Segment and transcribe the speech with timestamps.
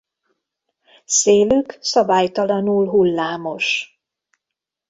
[1.05, 3.99] Szélük szabálytalanul hullámos.